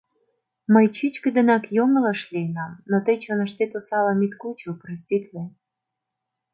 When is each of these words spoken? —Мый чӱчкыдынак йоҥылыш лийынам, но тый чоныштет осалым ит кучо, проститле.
—Мый 0.73 0.85
чӱчкыдынак 0.95 1.63
йоҥылыш 1.75 2.21
лийынам, 2.33 2.71
но 2.89 2.97
тый 3.05 3.17
чоныштет 3.23 3.71
осалым 3.79 4.19
ит 4.25 4.33
кучо, 4.41 4.69
проститле. 4.81 5.43